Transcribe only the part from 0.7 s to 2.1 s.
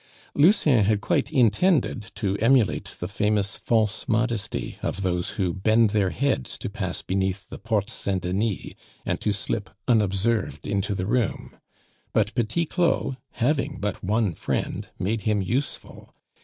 had quite intended